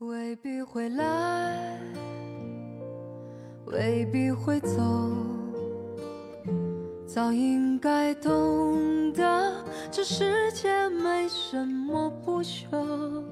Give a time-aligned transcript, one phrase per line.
[0.00, 1.80] 未必会来，
[3.64, 4.76] 未必会走，
[7.06, 13.24] 早应该懂得，这世界没什么不朽。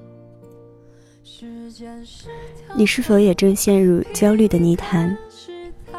[2.75, 5.15] 你是否也正陷入焦虑的泥潭，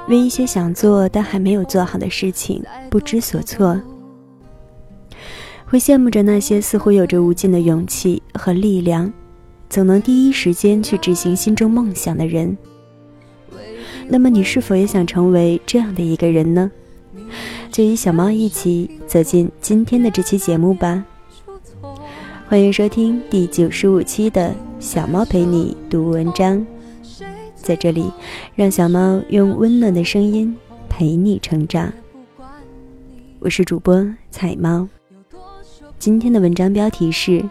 [0.08, 2.60] 为一些想做但还没有做好的事情
[2.90, 3.80] 不知所措？
[5.64, 9.12] 会羡慕着那些似乎有着无尽的勇气和力量。
[9.68, 12.56] 总能第一时间去执行心中梦想的人，
[14.08, 16.70] 那么你是否也想成为这样的一个人呢？
[17.70, 21.04] 就与小猫一起走进今天的这期节目吧。
[22.48, 26.64] 欢迎收听第九十五期的小猫陪你读文章，
[27.56, 28.10] 在这里，
[28.54, 30.56] 让小猫用温暖的声音
[30.88, 31.92] 陪你成长。
[33.40, 34.88] 我是主播彩猫，
[35.98, 37.44] 今天的文章标题是：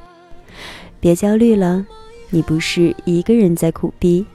[1.00, 1.86] 别焦虑了。
[2.30, 4.26] 你不是一个人在苦逼。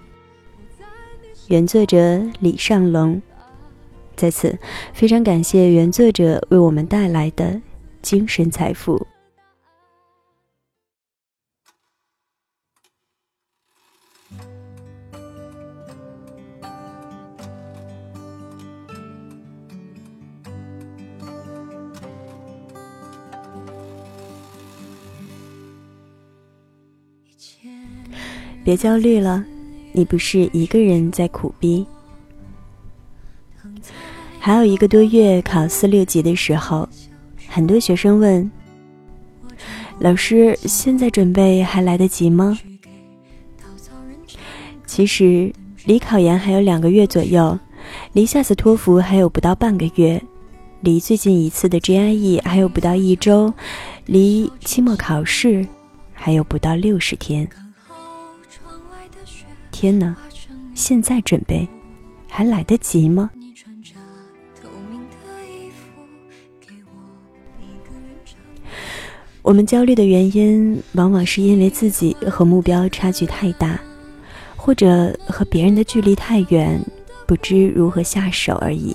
[1.48, 3.20] 原作者李尚龙，
[4.16, 4.56] 在此
[4.92, 7.60] 非常感谢原作者为我们带来的
[8.02, 9.06] 精神财富。
[28.64, 29.44] 别焦虑了，
[29.92, 31.84] 你不是一个人在苦逼。
[34.38, 36.88] 还有一个多月考四六级的时候，
[37.48, 38.50] 很多学生问
[39.98, 42.58] 老师：“现在准备还来得及吗？”
[44.86, 45.52] 其实
[45.84, 47.58] 离考研还有两个月左右，
[48.12, 50.22] 离下次托福还有不到半个月，
[50.80, 53.52] 离最近一次的 GRE 还有不到一周，
[54.06, 55.66] 离期末考试
[56.12, 57.48] 还有不到六十天。
[59.80, 60.14] 天呐，
[60.74, 61.66] 现在准备
[62.28, 63.30] 还来得及吗？
[69.40, 73.80] 我们焦虑的原因，往往是因为自己和目标差距太大，
[74.54, 76.78] 或者和别人的距离太远，
[77.26, 78.94] 不知如何下手而已。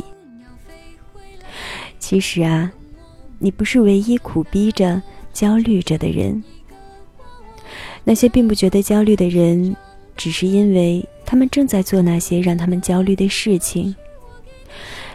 [1.97, 2.71] 其实啊，
[3.39, 5.01] 你不是唯一苦逼着、
[5.33, 6.43] 焦虑着的人。
[8.03, 9.75] 那些并不觉得焦虑的人。
[10.15, 13.95] 只是因为他们正在做那些让他们焦虑的事情。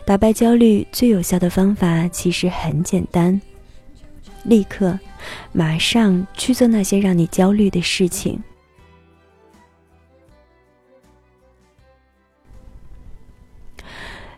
[0.05, 3.41] 打败焦虑最有效的方法其实很简单：
[4.45, 4.99] 立刻、
[5.53, 8.43] 马上去做那些让你焦虑的事情。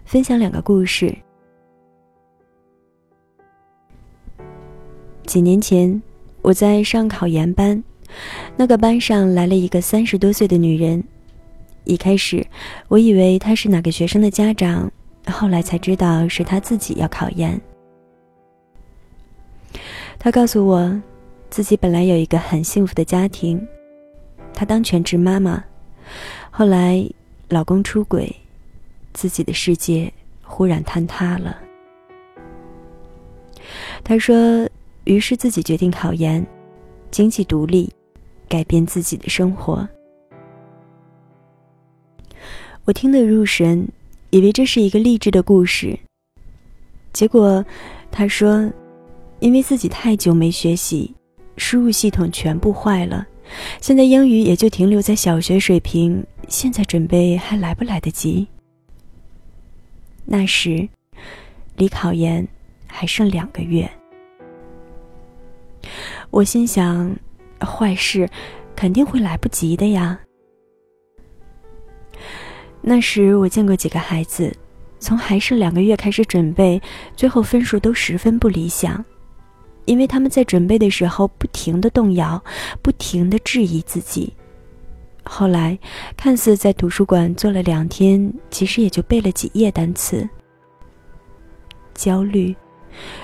[0.05, 1.17] 分享两个故事。
[5.25, 6.03] 几年前，
[6.43, 7.83] 我在上考研班。
[8.57, 11.03] 那个班上来了一个三十多岁的女人，
[11.85, 12.47] 一开始
[12.89, 14.91] 我以为她是哪个学生的家长，
[15.27, 17.61] 后来才知道是她自己要考研。
[20.19, 21.03] 她告诉我，
[21.51, 23.61] 自己本来有一个很幸福的家庭，
[24.55, 25.65] 她当全职妈妈，
[26.51, 27.05] 后来
[27.49, 28.35] 老公出轨，
[29.13, 30.13] 自己的世界
[30.43, 31.59] 忽然坍塌了。
[34.05, 34.69] 她说，
[35.05, 36.47] 于是自己决定考研，
[37.11, 37.93] 经济独立。
[38.53, 39.89] 改变自己的生活，
[42.85, 43.89] 我听得入神，
[44.29, 45.99] 以为这是一个励志的故事。
[47.15, 47.65] 结果，
[48.11, 48.71] 他说，
[49.41, 51.15] 因为自己太久没学习，
[51.57, 53.27] 输入系统全部坏了，
[53.81, 56.23] 现在英语也就停留在小学水平。
[56.47, 58.47] 现在准备还来不来得及？
[60.27, 60.87] 那时，
[61.77, 62.47] 离考研
[62.87, 63.91] 还剩两个月，
[66.29, 67.17] 我心想。
[67.65, 68.29] 坏事
[68.75, 70.19] 肯定会来不及的呀。
[72.81, 74.55] 那时我见过几个孩子，
[74.99, 76.81] 从还剩两个月开始准备，
[77.15, 79.05] 最后分数都十分不理想，
[79.85, 82.43] 因为他们在准备的时候不停的动摇，
[82.83, 84.33] 不停的质疑自己。
[85.25, 85.79] 后来
[86.17, 90.29] 看似在图书馆坐了两天，其实也就背了几页单词。
[91.95, 92.53] 焦虑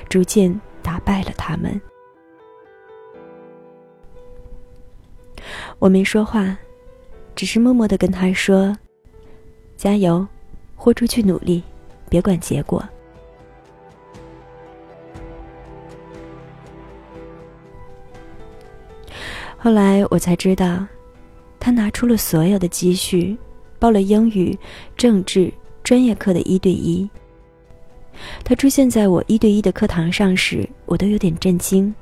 [0.08, 1.81] 逐渐打败了他们。
[5.78, 6.56] 我没说话，
[7.34, 8.76] 只是默默的跟他说
[9.76, 10.26] ：“加油，
[10.76, 11.62] 豁出去努力，
[12.08, 12.82] 别管结果。”
[19.56, 20.86] 后来我才知道，
[21.58, 23.36] 他拿出了所有的积蓄，
[23.78, 24.56] 报了英语、
[24.96, 25.52] 政治
[25.82, 27.08] 专业课的一对一。
[28.44, 31.92] 他出现在我一对一的课堂上时，我都有点震惊。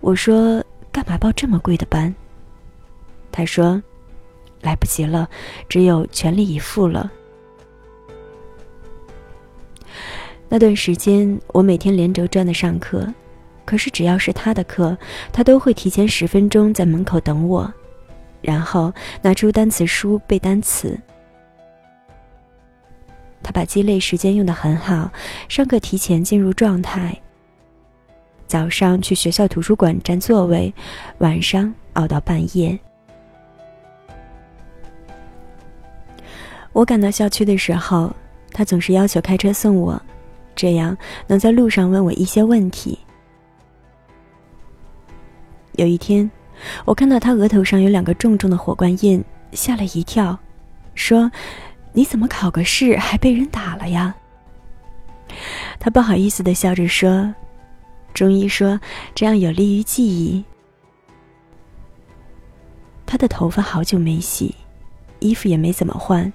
[0.00, 0.62] 我说
[0.92, 2.14] ：“干嘛报这么贵的班？”
[3.32, 3.82] 他说
[4.62, 5.28] ：“来不及了，
[5.68, 7.10] 只有全力以赴了。
[10.48, 13.12] 那段时间，我每天连轴转的上课，
[13.64, 14.96] 可是只要是他的课，
[15.32, 17.72] 他都会提前十分钟在门口等我，
[18.42, 18.92] 然后
[19.22, 20.96] 拿出单词书背单词。
[23.42, 25.10] 他把鸡肋时间用得很好，
[25.48, 27.18] 上课提前进入状态。
[28.46, 30.72] 早上去学校图书馆占座位，
[31.18, 32.78] 晚上熬到半夜。
[36.72, 38.14] 我赶到校区的时候，
[38.50, 40.00] 他总是要求开车送我。
[40.54, 40.94] 这样
[41.26, 42.98] 能在路上问我一些问题。
[45.76, 46.30] 有一天，
[46.84, 50.38] 我看到他额头上有两个重重的火罐印，吓了一跳，
[50.94, 51.32] 说
[51.94, 54.14] ：“你怎么考个试还被人打了呀？”
[55.80, 57.34] 他不好意思的笑着说
[58.12, 58.78] ：“中医说
[59.14, 60.44] 这样有利于记忆。”
[63.06, 64.54] 他的头发好久没洗，
[65.20, 66.30] 衣服也没怎么换，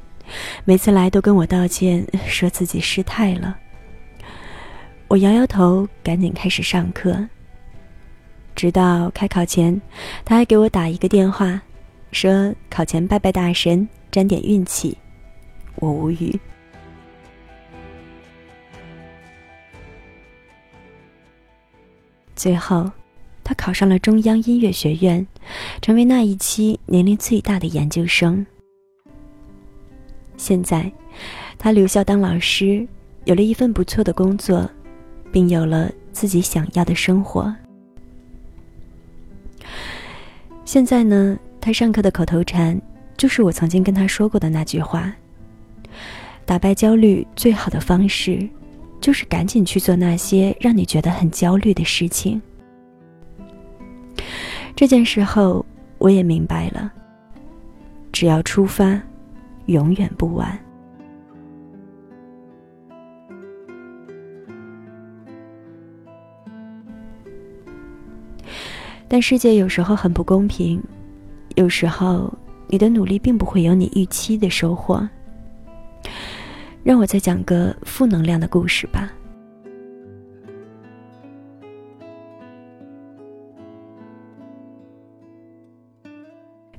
[0.65, 3.57] 每次来都跟我道歉， 说自己失态了。
[5.07, 7.27] 我摇摇头，赶紧开始上课。
[8.55, 9.79] 直到开考前，
[10.25, 11.61] 他还给我打一个电话，
[12.11, 14.97] 说考前拜拜大神，沾点运气。
[15.75, 16.39] 我无语。
[22.35, 22.91] 最后，
[23.43, 25.25] 他考上了中央音乐学院，
[25.81, 28.45] 成为那一期年龄最大的研究生。
[30.37, 30.89] 现在，
[31.57, 32.87] 他留校当老师，
[33.25, 34.69] 有了一份不错的工作。
[35.29, 37.53] 并有了自己想要的生活。
[40.65, 42.79] 现在呢，他上课的口头禅
[43.17, 45.13] 就是我曾经跟他说过的那句话：
[46.45, 48.47] 打败焦虑最好的方式，
[48.99, 52.41] 就是赶紧去做那些让你觉得很焦虑的事情。
[54.75, 55.65] 这件事后，
[55.97, 56.91] 我也明白了，
[58.11, 59.01] 只要出发，
[59.67, 60.59] 永远不晚。
[69.07, 70.83] 但世界有时候很不公平，
[71.55, 72.29] 有时候
[72.67, 75.07] 你的努力并不会有你预期的收获。
[76.83, 79.11] 让我再讲个负能量的故事吧。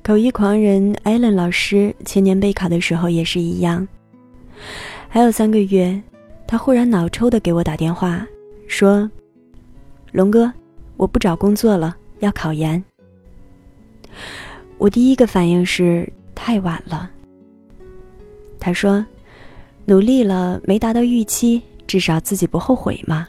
[0.09, 3.87] 口译狂人艾伦老师前年备考的时候也是一样，
[5.07, 6.01] 还有三个月，
[6.47, 8.25] 他忽然脑抽的给我打电话，
[8.67, 9.07] 说
[10.11, 10.51] ：“龙哥，
[10.97, 12.83] 我不找工作了。”要考研，
[14.79, 17.11] 我第一个反应是太晚了。
[18.59, 19.05] 他说
[19.85, 23.27] ：“努力了没达到预期，至少自己不后悔嘛。”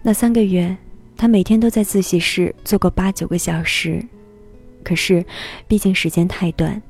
[0.00, 0.74] 那三个月，
[1.14, 4.02] 他每天都在自习室坐过八九个小时，
[4.84, 5.24] 可是
[5.68, 6.80] 毕竟时间太短。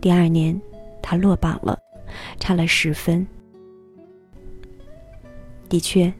[0.00, 0.60] 第二年，
[1.02, 1.78] 他落榜了，
[2.38, 3.26] 差了十分。
[5.68, 6.12] 的确。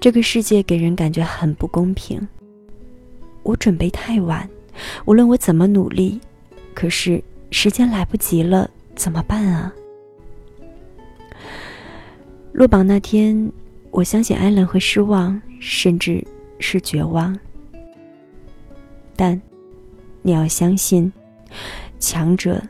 [0.00, 2.26] 这个世界给人感觉很不公平。
[3.44, 4.50] 我准备太晚，
[5.04, 6.20] 无论我怎么努力，
[6.74, 7.22] 可是
[7.52, 9.72] 时间来不及了，怎么办啊？
[12.52, 13.52] 落榜那天，
[13.92, 16.26] 我相信艾伦会失望，甚至
[16.58, 17.38] 是绝望。
[19.14, 19.40] 但
[20.22, 21.12] 你要相信，
[21.98, 22.62] 强者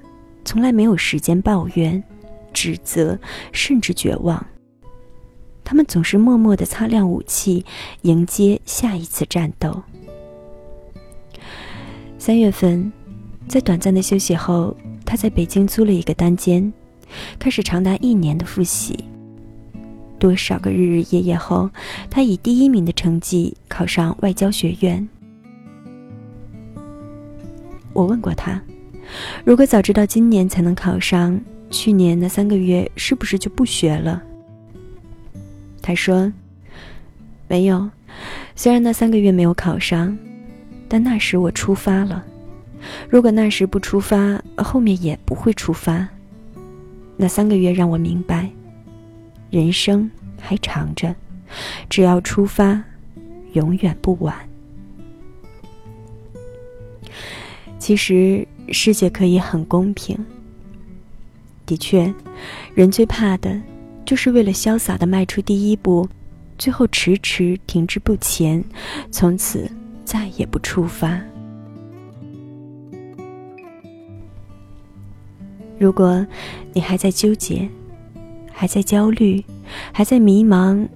[0.44, 2.02] 从来没有时间抱怨、
[2.52, 3.18] 指责，
[3.52, 4.44] 甚至绝望。
[5.64, 7.64] 他们总是默默的擦亮武器，
[8.02, 9.82] 迎接下一次战斗。
[12.18, 12.92] 三月份，
[13.48, 16.72] 在短暂的休息后，他在北京租了一个单间，
[17.38, 19.04] 开始长达一年的复习。
[20.18, 21.70] 多少个日日夜夜后，
[22.10, 25.08] 他以第一名的成绩考上外交学院。
[27.92, 28.60] 我问过他，
[29.44, 31.38] 如果早知道今年才能考上，
[31.70, 34.22] 去年那三个月是不是就不学了？
[35.82, 36.32] 他说
[37.48, 37.90] ：“没有，
[38.54, 40.16] 虽然那三个月没有考上，
[40.88, 42.24] 但那时我出发了。
[43.08, 46.08] 如果那时不出发，后面也不会出发。
[47.16, 48.50] 那三个月让我明白，
[49.50, 51.14] 人生还长着，
[51.90, 52.82] 只要出发，
[53.52, 54.34] 永远不晚。
[57.82, 60.16] 其实世界可以很公平。
[61.66, 62.14] 的确，
[62.76, 63.60] 人最怕的。”
[64.06, 66.08] 就是为了潇洒的迈出第一步，
[66.56, 68.62] 最后迟迟停滞不前，
[69.10, 69.68] 从此
[70.04, 71.20] 再也不出发。
[75.76, 76.24] 如果
[76.72, 77.68] 你还在纠结，
[78.52, 79.44] 还在焦虑，
[79.92, 80.86] 还在迷茫，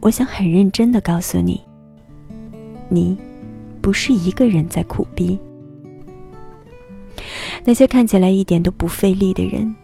[0.00, 1.60] 我想很认真的告诉你，
[2.88, 3.14] 你
[3.82, 5.38] 不是一个人在苦逼。
[7.64, 9.74] 那些看起来一点都不费力的人，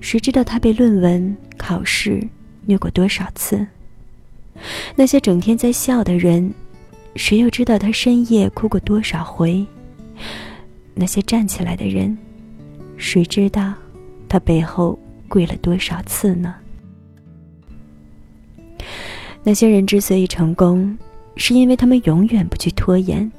[0.00, 2.26] 谁知道他被论文、考试
[2.66, 3.66] 虐过多少次？
[4.94, 6.52] 那些整天在笑的人，
[7.14, 9.64] 谁又知道他深夜哭过多少回？
[10.94, 12.16] 那些站起来的人，
[12.96, 13.74] 谁知道
[14.28, 16.54] 他背后跪了多少次呢？
[19.42, 20.96] 那些人之所以成功，
[21.36, 23.30] 是因为他们永远不去拖延，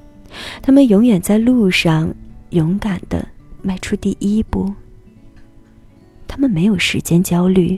[0.61, 2.13] 他们永远在路上
[2.51, 3.27] 勇敢的
[3.67, 4.73] 迈出第一步。
[6.25, 7.77] 他们没有时间焦虑，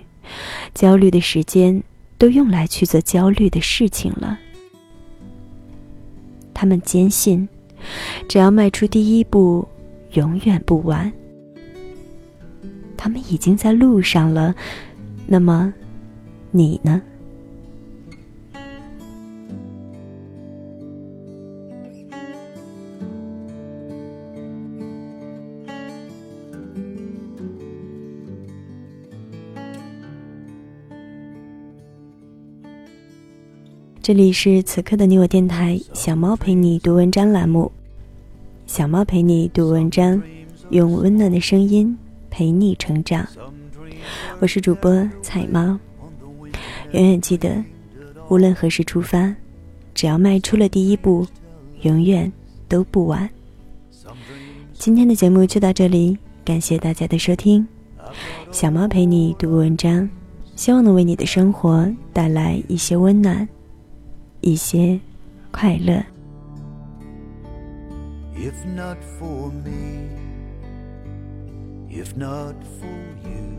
[0.75, 1.81] 焦虑的时间
[2.19, 4.37] 都用来去做焦虑的事情了。
[6.53, 7.49] 他们坚信，
[8.27, 9.67] 只要迈出第一步，
[10.11, 11.11] 永远不晚。
[12.95, 14.53] 他们已经在路上了，
[15.25, 15.73] 那么，
[16.51, 17.01] 你呢？
[34.09, 37.71] 这里是此刻的你我电台，小猫陪你读文章栏目。
[38.65, 40.19] 小猫陪你读文章，
[40.71, 41.95] 用温暖的声音
[42.31, 43.23] 陪你成长。
[44.39, 45.77] 我是主播彩猫。
[46.93, 47.63] 永远记得，
[48.29, 49.31] 无论何时出发，
[49.93, 51.23] 只要迈出了第一步，
[51.83, 52.33] 永远
[52.67, 53.29] 都不晚。
[54.73, 57.63] 今天的节目就到这里，感谢大家的收听。
[58.51, 60.09] 小猫陪你读文章，
[60.55, 63.47] 希望能为你的生活带来一些温暖。
[64.41, 64.99] 一些
[65.51, 66.03] 快乐。
[68.35, 70.07] If not for me,
[71.89, 72.87] if not for
[73.23, 73.57] you,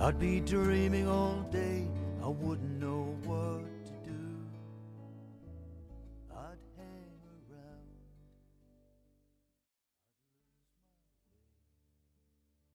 [0.00, 1.86] I'd be dreaming all day.
[2.20, 3.45] I wouldn't know what.